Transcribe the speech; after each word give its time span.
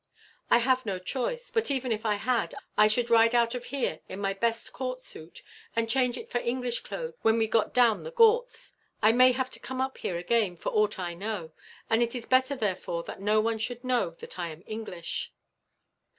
"I 0.49 0.57
have 0.57 0.83
no 0.83 0.97
choice; 0.97 1.51
but 1.51 1.69
even 1.69 1.91
if 1.91 2.07
I 2.07 2.15
had, 2.15 2.55
I 2.75 2.87
should 2.87 3.11
ride 3.11 3.35
out 3.35 3.53
of 3.53 3.65
here 3.65 3.99
in 4.09 4.19
my 4.19 4.33
best 4.33 4.73
court 4.73 4.99
suit, 4.99 5.43
and 5.75 5.87
change 5.87 6.17
it 6.17 6.27
for 6.27 6.39
English 6.39 6.79
clothes 6.79 7.13
when 7.21 7.37
we 7.37 7.47
got 7.47 7.71
down 7.71 8.01
the 8.01 8.09
Ghauts. 8.09 8.73
I 9.03 9.11
may 9.11 9.31
have 9.31 9.51
to 9.51 9.59
come 9.59 9.79
up 9.79 9.99
here 9.99 10.17
again, 10.17 10.57
for 10.57 10.69
aught 10.69 10.97
I 10.97 11.13
know; 11.13 11.51
and 11.87 12.01
it 12.01 12.15
is 12.15 12.25
better, 12.25 12.55
therefore, 12.55 13.03
that 13.03 13.21
no 13.21 13.39
one 13.41 13.59
should 13.59 13.83
know 13.83 14.09
that 14.09 14.39
I 14.39 14.49
am 14.49 14.63
English." 14.65 15.33